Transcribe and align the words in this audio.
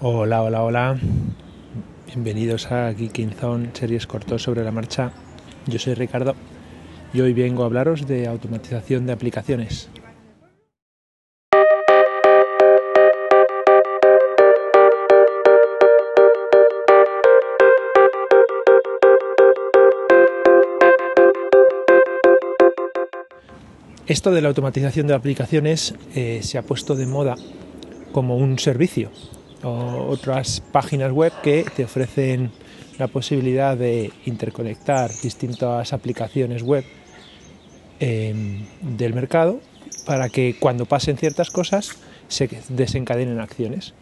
Hola, 0.00 0.42
hola, 0.42 0.64
hola. 0.64 0.98
Bienvenidos 2.08 2.70
a 2.72 2.92
Geeking 2.92 3.30
Zone, 3.30 3.70
series 3.74 4.08
cortos 4.08 4.42
sobre 4.42 4.64
la 4.64 4.72
marcha. 4.72 5.12
Yo 5.66 5.78
soy 5.78 5.94
Ricardo 5.94 6.34
y 7.12 7.20
hoy 7.20 7.32
vengo 7.32 7.62
a 7.62 7.66
hablaros 7.66 8.04
de 8.08 8.26
automatización 8.26 9.06
de 9.06 9.12
aplicaciones. 9.12 9.88
Esto 24.08 24.32
de 24.32 24.42
la 24.42 24.48
automatización 24.48 25.06
de 25.06 25.14
aplicaciones 25.14 25.94
eh, 26.16 26.40
se 26.42 26.58
ha 26.58 26.62
puesto 26.62 26.96
de 26.96 27.06
moda 27.06 27.36
como 28.12 28.36
un 28.36 28.58
servicio. 28.58 29.10
O 29.64 30.06
otras 30.08 30.60
páginas 30.60 31.10
web 31.10 31.32
que 31.42 31.64
te 31.74 31.84
ofrecen 31.84 32.52
la 32.98 33.08
posibilidad 33.08 33.76
de 33.76 34.12
interconectar 34.26 35.10
distintas 35.22 35.92
aplicaciones 35.92 36.62
web 36.62 36.84
eh, 38.00 38.62
del 38.82 39.14
mercado 39.14 39.60
para 40.06 40.28
que 40.28 40.56
cuando 40.60 40.84
pasen 40.84 41.16
ciertas 41.16 41.50
cosas 41.50 41.96
se 42.28 42.48
desencadenen 42.68 43.40
acciones. 43.40 43.94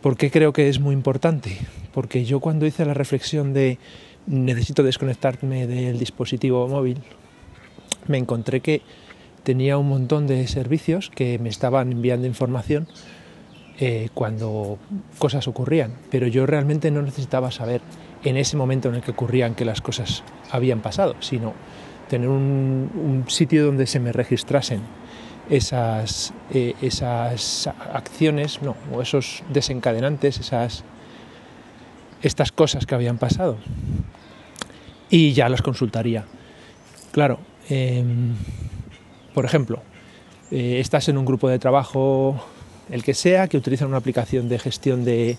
¿Por 0.00 0.16
qué 0.16 0.30
creo 0.30 0.52
que 0.52 0.68
es 0.68 0.80
muy 0.80 0.94
importante? 0.94 1.58
Porque 1.92 2.24
yo 2.24 2.40
cuando 2.40 2.66
hice 2.66 2.84
la 2.84 2.94
reflexión 2.94 3.52
de 3.52 3.78
necesito 4.26 4.82
desconectarme 4.82 5.66
del 5.66 5.98
dispositivo 5.98 6.66
móvil 6.68 7.02
me 8.06 8.18
encontré 8.18 8.60
que 8.60 8.82
tenía 9.42 9.78
un 9.78 9.88
montón 9.88 10.26
de 10.26 10.46
servicios 10.46 11.10
que 11.14 11.38
me 11.38 11.48
estaban 11.48 11.92
enviando 11.92 12.26
información 12.26 12.88
eh, 13.78 14.08
cuando 14.14 14.78
cosas 15.18 15.48
ocurrían, 15.48 15.94
pero 16.10 16.26
yo 16.26 16.46
realmente 16.46 16.90
no 16.90 17.02
necesitaba 17.02 17.50
saber 17.50 17.80
en 18.22 18.36
ese 18.36 18.56
momento 18.56 18.88
en 18.88 18.96
el 18.96 19.02
que 19.02 19.10
ocurrían 19.10 19.54
que 19.54 19.64
las 19.64 19.80
cosas 19.80 20.22
habían 20.50 20.80
pasado, 20.80 21.16
sino 21.20 21.52
tener 22.08 22.28
un, 22.28 23.24
sitio 23.28 23.66
donde 23.66 23.86
se 23.86 24.00
me 24.00 24.12
registrasen 24.12 24.80
esas, 25.50 26.32
eh, 26.52 26.74
esas 26.80 27.66
acciones, 27.92 28.62
no, 28.62 28.76
o 28.92 29.02
esos 29.02 29.42
desencadenantes, 29.50 30.38
esas, 30.38 30.84
estas 32.22 32.52
cosas 32.52 32.86
que 32.86 32.94
habían 32.94 33.18
pasado. 33.18 33.58
Y 35.10 35.32
ya 35.32 35.48
las 35.48 35.62
consultaría. 35.62 36.24
Claro, 37.12 37.38
eh, 37.68 38.04
por 39.34 39.44
ejemplo, 39.44 39.82
eh, 40.50 40.78
estás 40.80 41.08
en 41.08 41.18
un 41.18 41.24
grupo 41.24 41.48
de 41.48 41.58
trabajo, 41.58 42.36
el 42.90 43.02
que 43.02 43.14
sea, 43.14 43.48
que 43.48 43.56
utiliza 43.56 43.86
una 43.86 43.96
aplicación 43.96 44.48
de 44.48 44.58
gestión 44.58 45.04
de, 45.04 45.38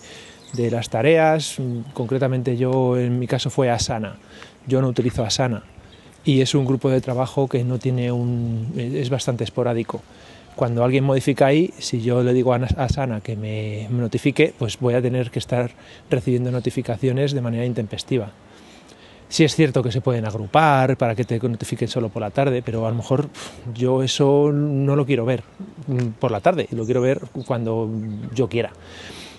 de 0.54 0.72
las 0.72 0.90
tareas, 0.90 1.58
concretamente 1.94 2.58
yo 2.58 2.98
en 2.98 3.20
mi 3.20 3.28
caso 3.28 3.50
fue 3.50 3.70
Asana, 3.70 4.18
yo 4.68 4.82
no 4.82 4.88
utilizo 4.88 5.24
Asana 5.24 5.64
y 6.24 6.42
es 6.42 6.56
un 6.56 6.66
grupo 6.66 6.90
de 6.90 7.02
trabajo 7.02 7.48
que 7.48 7.64
no 7.64 7.78
tiene 7.78 8.12
un 8.12 8.74
es 8.76 9.10
bastante 9.10 9.44
esporádico. 9.44 10.02
Cuando 10.56 10.84
alguien 10.84 11.04
modifica 11.04 11.48
ahí, 11.48 11.74
si 11.78 12.02
yo 12.02 12.24
le 12.24 12.34
digo 12.34 12.54
a 12.54 12.58
Asana 12.58 13.22
que 13.22 13.36
me 13.36 13.88
notifique, 13.90 14.54
pues 14.58 14.80
voy 14.80 14.94
a 14.94 15.02
tener 15.02 15.30
que 15.30 15.40
estar 15.40 15.72
recibiendo 16.10 16.50
notificaciones 16.50 17.34
de 17.34 17.42
manera 17.42 17.66
intempestiva. 17.66 18.32
Sí 19.36 19.44
es 19.44 19.54
cierto 19.54 19.84
que 19.84 19.92
se 19.92 20.00
pueden 20.00 20.24
agrupar 20.24 20.96
para 20.96 21.14
que 21.14 21.26
te 21.26 21.38
notifiquen 21.38 21.90
solo 21.90 22.08
por 22.08 22.22
la 22.22 22.30
tarde, 22.32 22.62
pero 22.62 22.88
a 22.88 22.90
lo 22.90 22.96
mejor 22.96 23.28
yo 23.74 24.02
eso 24.02 24.50
no 24.54 24.96
lo 24.96 25.06
quiero 25.06 25.26
ver 25.26 25.44
por 26.22 26.32
la 26.32 26.40
tarde, 26.40 26.70
lo 26.72 26.86
quiero 26.86 27.02
ver 27.02 27.20
cuando 27.46 27.90
yo 28.34 28.48
quiera. 28.48 28.72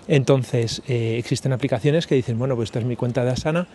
Entonces, 0.06 0.82
eh, 0.86 1.16
existen 1.16 1.54
aplicaciones 1.54 2.06
que 2.06 2.14
dicen, 2.14 2.38
bueno, 2.38 2.56
pues 2.56 2.66
esta 2.66 2.78
es 2.78 2.84
mi 2.84 2.94
cuenta 2.94 3.24
de 3.24 3.30
Asana 3.30 3.68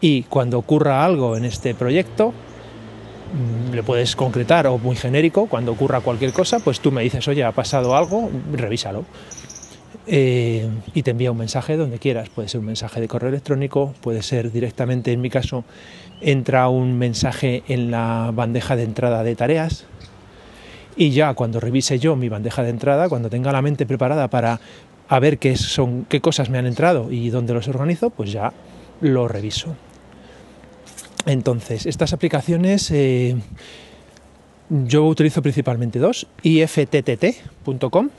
y 0.00 0.24
cuando 0.24 0.58
ocurra 0.58 1.04
algo 1.04 1.36
en 1.36 1.44
este 1.44 1.72
proyecto, 1.76 2.30
mm, 2.30 3.72
le 3.72 3.84
puedes 3.84 4.16
concretar 4.16 4.66
o 4.66 4.76
muy 4.76 4.96
genérico, 4.96 5.46
cuando 5.46 5.70
ocurra 5.70 6.00
cualquier 6.00 6.32
cosa, 6.32 6.58
pues 6.58 6.80
tú 6.80 6.90
me 6.90 7.04
dices, 7.04 7.28
oye, 7.28 7.44
ha 7.44 7.52
pasado 7.52 7.94
algo, 7.94 8.28
revísalo. 8.52 9.04
Eh, 10.06 10.68
y 10.94 11.02
te 11.02 11.10
envía 11.10 11.30
un 11.30 11.38
mensaje 11.38 11.76
donde 11.76 11.98
quieras. 11.98 12.28
Puede 12.28 12.48
ser 12.48 12.60
un 12.60 12.66
mensaje 12.66 13.00
de 13.00 13.08
correo 13.08 13.28
electrónico, 13.28 13.94
puede 14.00 14.22
ser 14.22 14.50
directamente, 14.50 15.12
en 15.12 15.20
mi 15.20 15.30
caso, 15.30 15.64
entra 16.20 16.68
un 16.68 16.98
mensaje 16.98 17.62
en 17.68 17.90
la 17.90 18.30
bandeja 18.34 18.76
de 18.76 18.84
entrada 18.84 19.22
de 19.22 19.36
tareas. 19.36 19.84
Y 20.96 21.10
ya 21.10 21.34
cuando 21.34 21.60
revise 21.60 21.98
yo 21.98 22.16
mi 22.16 22.28
bandeja 22.28 22.62
de 22.62 22.70
entrada, 22.70 23.08
cuando 23.08 23.30
tenga 23.30 23.52
la 23.52 23.62
mente 23.62 23.86
preparada 23.86 24.28
para 24.28 24.60
a 25.08 25.18
ver 25.18 25.38
qué, 25.38 25.56
son, 25.56 26.04
qué 26.08 26.20
cosas 26.20 26.50
me 26.50 26.58
han 26.58 26.66
entrado 26.66 27.10
y 27.10 27.30
dónde 27.30 27.54
los 27.54 27.68
organizo, 27.68 28.10
pues 28.10 28.32
ya 28.32 28.52
lo 29.00 29.28
reviso. 29.28 29.74
Entonces, 31.26 31.86
estas 31.86 32.12
aplicaciones 32.12 32.90
eh, 32.90 33.36
yo 34.68 35.06
utilizo 35.06 35.42
principalmente 35.42 35.98
dos, 35.98 36.26
ifttt.com 36.42 38.10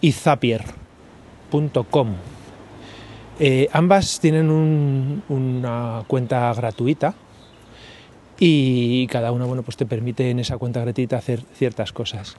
y 0.00 0.12
zapier.com. 0.12 2.14
Eh, 3.38 3.68
ambas 3.72 4.20
tienen 4.20 4.50
un, 4.50 5.22
una 5.28 6.04
cuenta 6.06 6.52
gratuita 6.52 7.14
y 8.38 9.06
cada 9.08 9.32
una 9.32 9.46
bueno, 9.46 9.62
pues 9.62 9.76
te 9.76 9.86
permite 9.86 10.30
en 10.30 10.40
esa 10.40 10.58
cuenta 10.58 10.80
gratuita 10.80 11.16
hacer 11.16 11.42
ciertas 11.54 11.92
cosas. 11.92 12.36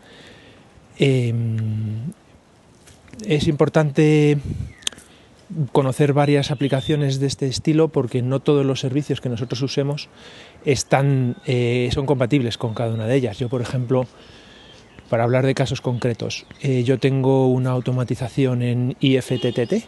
Eh, 1.00 1.34
es 3.26 3.48
importante 3.48 4.38
conocer 5.72 6.14
varias 6.14 6.52
aplicaciones 6.52 7.20
de 7.20 7.28
este 7.28 7.48
estilo 7.48 7.90
porque 7.90 8.22
no 8.22 8.40
todos 8.40 8.66
los 8.66 8.80
servicios 8.80 9.22
que 9.22 9.30
nosotros 9.30 9.62
usemos 9.62 10.10
están, 10.66 11.38
eh, 11.46 11.90
son 11.94 12.06
compatibles 12.06 12.58
con 12.58 12.74
cada 12.74 12.94
una 12.94 13.06
de 13.06 13.16
ellas. 13.16 13.38
Yo, 13.38 13.50
por 13.50 13.62
ejemplo, 13.62 14.08
para 15.12 15.26
hablar 15.26 15.46
de 15.46 15.54
casos 15.54 15.82
concretos, 15.82 16.46
eh, 16.62 16.86
yo 16.86 16.98
tengo 16.98 17.48
una 17.48 17.72
automatización 17.72 18.62
en 18.62 18.96
IFTTT 19.02 19.84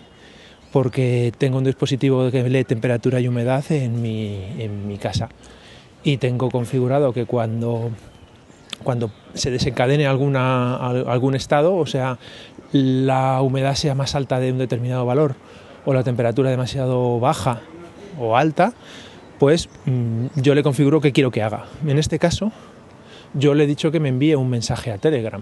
porque 0.73 1.31
tengo 1.37 1.59
un 1.59 1.63
dispositivo 1.63 2.29
que 2.29 2.43
lee 2.49 2.65
temperatura 2.65 3.21
y 3.21 3.29
humedad 3.29 3.63
en 3.71 4.01
mi, 4.01 4.43
en 4.59 4.85
mi 4.85 4.97
casa 4.97 5.29
y 6.03 6.17
tengo 6.17 6.51
configurado 6.51 7.13
que 7.13 7.25
cuando, 7.25 7.91
cuando 8.83 9.11
se 9.33 9.49
desencadene 9.49 10.07
alguna, 10.07 10.75
algún 10.75 11.35
estado, 11.35 11.73
o 11.73 11.85
sea, 11.85 12.19
la 12.73 13.41
humedad 13.41 13.75
sea 13.75 13.95
más 13.95 14.15
alta 14.15 14.41
de 14.41 14.51
un 14.51 14.57
determinado 14.57 15.05
valor 15.05 15.35
o 15.85 15.93
la 15.93 16.03
temperatura 16.03 16.49
demasiado 16.49 17.21
baja 17.21 17.61
o 18.19 18.35
alta, 18.35 18.73
pues 19.39 19.69
mm, 19.85 20.25
yo 20.35 20.53
le 20.53 20.63
configuro 20.63 20.99
qué 20.99 21.13
quiero 21.13 21.31
que 21.31 21.43
haga. 21.43 21.63
En 21.87 21.97
este 21.97 22.19
caso, 22.19 22.51
yo 23.33 23.53
le 23.53 23.63
he 23.63 23.67
dicho 23.67 23.91
que 23.91 23.99
me 23.99 24.09
envíe 24.09 24.35
un 24.35 24.49
mensaje 24.49 24.91
a 24.91 24.97
Telegram, 24.97 25.41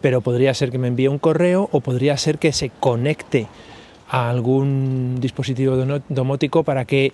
pero 0.00 0.20
podría 0.20 0.54
ser 0.54 0.70
que 0.70 0.78
me 0.78 0.88
envíe 0.88 1.08
un 1.08 1.18
correo 1.18 1.68
o 1.72 1.80
podría 1.80 2.16
ser 2.16 2.38
que 2.38 2.52
se 2.52 2.70
conecte 2.70 3.46
a 4.08 4.28
algún 4.28 5.16
dispositivo 5.20 5.76
domótico 6.08 6.64
para 6.64 6.84
que 6.84 7.12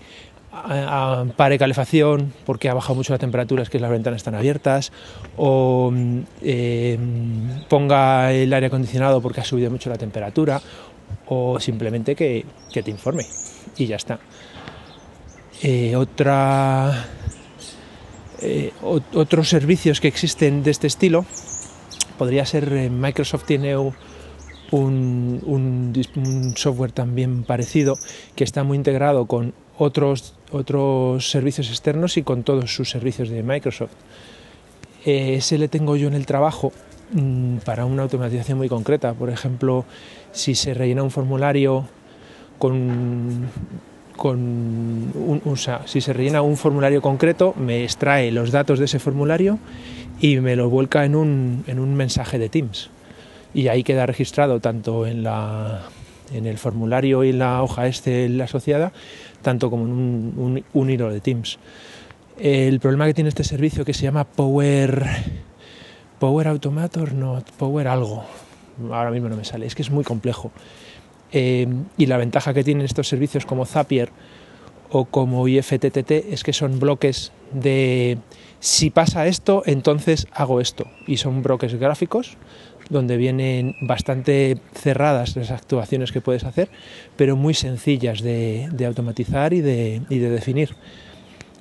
pare 1.37 1.59
calefacción 1.59 2.33
porque 2.45 2.69
ha 2.69 2.75
bajado 2.75 2.95
mucho 2.95 3.13
la 3.13 3.19
temperatura, 3.19 3.63
es 3.63 3.71
que 3.71 3.79
las 3.79 3.91
ventanas 3.91 4.19
están 4.19 4.35
abiertas, 4.35 4.93
o 5.37 5.93
eh, 6.43 6.99
ponga 7.69 8.33
el 8.33 8.53
aire 8.53 8.67
acondicionado 8.67 9.21
porque 9.21 9.41
ha 9.41 9.45
subido 9.45 9.71
mucho 9.71 9.91
la 9.91 9.99
temperatura, 9.99 10.61
o 11.27 11.61
simplemente 11.61 12.15
que, 12.17 12.45
que 12.73 12.83
te 12.83 12.91
informe 12.91 13.27
y 13.77 13.87
ya 13.87 13.97
está. 13.97 14.19
Eh, 15.63 15.97
otra 15.97 17.07
eh, 18.41 18.73
otros 18.81 19.49
servicios 19.49 20.01
que 20.01 20.09
existen 20.09 20.63
de 20.63 20.71
este 20.71 20.87
estilo 20.87 21.25
podría 22.19 22.45
ser 22.45 22.73
eh, 22.73 22.91
Microsoft 22.91 23.45
tiene 23.45 23.77
un, 23.77 23.95
un, 24.73 26.53
software 26.57 26.93
también 26.93 27.45
parecido 27.45 27.97
que 28.37 28.45
está 28.45 28.65
muy 28.65 28.77
integrado 28.77 29.27
con 29.27 29.55
otros, 29.79 30.35
otros 30.51 31.31
servicios 31.31 31.69
externos 31.71 32.17
y 32.17 32.23
con 32.23 32.43
todos 32.43 32.75
sus 32.75 32.91
servicios 32.91 33.29
de 33.29 33.43
Microsoft. 33.43 33.93
Eh, 35.07 35.37
ese 35.37 35.57
le 35.57 35.69
tengo 35.69 35.97
yo 35.97 36.09
en 36.09 36.15
el 36.15 36.27
trabajo 36.27 36.73
mmm, 37.13 37.59
para 37.59 37.87
una 37.87 38.03
automatización 38.03 38.59
muy 38.59 38.69
concreta. 38.69 39.15
Por 39.15 39.31
ejemplo, 39.31 39.85
si 40.33 40.55
se 40.55 40.75
rellena 40.75 41.03
un 41.03 41.11
formulario 41.11 41.89
con 42.59 43.49
con 44.19 44.39
un, 44.39 45.41
o 45.47 45.57
sea, 45.57 45.81
si 45.87 46.03
se 46.03 46.13
rellena 46.13 46.43
un 46.43 46.59
formulario 46.59 47.01
concreto, 47.01 47.55
me 47.57 47.85
extrae 47.85 48.31
los 48.31 48.51
datos 48.51 48.79
de 48.79 48.85
ese 48.85 48.99
formulario 48.99 49.59
y 50.21 50.41
me 50.41 50.57
lo 50.57 50.69
vuelca 50.69 51.07
en 51.07 51.17
un, 51.17 51.65
en 51.67 51.79
un 51.79 51.95
mensaje 51.95 52.39
de 52.39 52.51
Teams. 52.51 52.91
Y 53.55 53.69
ahí 53.69 53.83
queda 53.83 54.05
registrado 54.05 54.61
tanto 54.61 55.07
en, 55.07 55.23
la, 55.23 55.85
en 56.35 56.45
el 56.45 56.59
formulario 56.59 57.25
y 57.25 57.31
en 57.31 57.39
la 57.39 57.63
hoja 57.63 57.87
este 57.87 58.29
la 58.29 58.45
asociada, 58.45 58.93
tanto 59.41 59.71
como 59.71 59.85
en 59.85 59.93
un, 59.93 60.35
un, 60.37 60.65
un 60.75 60.91
hilo 60.91 61.11
de 61.11 61.21
Teams. 61.21 61.59
El 62.39 62.81
problema 62.81 63.07
que 63.07 63.15
tiene 63.15 63.29
este 63.29 63.45
servicio 63.45 63.87
que 63.87 63.95
se 63.95 64.03
llama 64.03 64.25
Power 64.25 65.07
Power 66.19 66.49
Automator, 66.49 67.13
no, 67.13 67.43
Power 67.57 67.87
algo, 67.87 68.25
ahora 68.91 69.11
mismo 69.11 69.29
no 69.29 69.37
me 69.37 69.45
sale, 69.45 69.67
es 69.67 69.75
que 69.75 69.83
es 69.83 69.91
muy 69.91 70.05
complejo. 70.05 70.51
Eh, 71.33 71.67
y 71.97 72.07
la 72.07 72.17
ventaja 72.17 72.55
que 72.55 72.65
tienen 72.65 72.85
estos 72.85 73.09
servicios 73.09 73.45
como 73.45 73.67
Zapier 73.67 74.11
o 74.91 75.05
como 75.05 75.47
IFTTT 75.47 76.11
es 76.33 76.43
que 76.43 76.53
son 76.53 76.81
bloques 76.81 77.33
de 77.53 78.19
si 78.61 78.91
pasa 78.91 79.27
esto, 79.27 79.63
entonces 79.67 80.27
hago 80.33 80.61
esto. 80.61 80.87
Y 81.07 81.19
son 81.19 81.43
bloques 81.43 81.75
gráficos 81.75 82.37
donde 82.91 83.17
vienen 83.17 83.77
bastante 83.83 84.57
cerradas 84.73 85.37
las 85.37 85.51
actuaciones 85.51 86.11
que 86.11 86.21
puedes 86.21 86.45
hacer, 86.45 86.71
pero 87.17 87.37
muy 87.37 87.55
sencillas 87.55 88.23
de, 88.23 88.69
automatizar 88.87 89.53
y 89.53 89.61
de, 89.61 90.01
definir. 90.09 90.75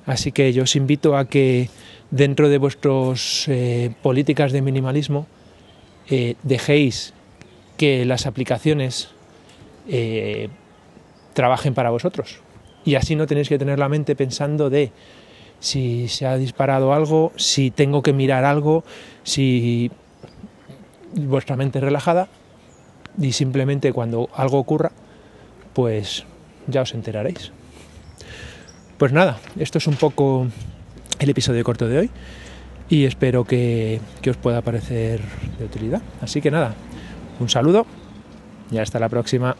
Así 0.06 0.32
que 0.32 0.54
yo 0.54 0.64
os 0.64 0.76
invito 0.76 1.18
a 1.18 1.26
que 1.26 1.70
dentro 2.12 2.48
de 2.48 2.58
vuestras 2.58 3.46
eh, 3.48 3.92
políticas 4.02 4.54
de 4.54 4.62
minimalismo 4.62 5.28
eh, 6.10 6.36
dejéis 6.44 7.14
que 7.76 8.06
las 8.06 8.26
aplicaciones 8.26 9.10
eh, 9.88 10.50
trabajen 11.34 11.74
para 11.74 11.90
vosotros. 11.90 12.40
Y 12.86 12.96
así 12.96 13.16
no 13.16 13.28
tenéis 13.28 13.50
que 13.50 13.60
tener 13.60 13.80
la 13.80 13.90
mente 13.90 14.16
pensando 14.16 14.70
de 14.70 14.92
si 15.60 16.08
se 16.08 16.26
ha 16.26 16.38
disparado 16.38 16.94
algo, 16.94 17.32
si 17.36 17.72
tengo 17.72 18.02
que 18.02 18.14
mirar 18.14 18.46
algo, 18.46 18.84
si 19.24 19.92
vuestra 21.14 21.56
mente 21.56 21.80
es 21.80 21.84
relajada 21.84 22.28
y 23.20 23.32
simplemente 23.32 23.92
cuando 23.94 24.30
algo 24.36 24.60
ocurra, 24.60 24.92
pues 25.74 26.26
ya 26.68 26.82
os 26.82 26.94
enteraréis. 26.94 27.52
Pues 28.98 29.12
nada, 29.12 29.40
esto 29.60 29.78
es 29.78 29.88
un 29.88 29.96
poco 29.96 30.48
el 31.20 31.30
episodio 31.30 31.64
corto 31.64 31.88
de 31.88 32.00
hoy 32.00 32.10
y 32.90 33.06
espero 33.06 33.46
que, 33.46 34.00
que 34.22 34.30
os 34.30 34.38
pueda 34.38 34.62
parecer 34.62 35.22
de 35.60 35.66
utilidad. 35.66 36.02
Así 36.22 36.42
que 36.42 36.52
nada, 36.52 36.74
un 37.40 37.50
saludo 37.50 37.86
y 38.72 38.78
hasta 38.78 39.00
la 39.00 39.10
próxima. 39.10 39.56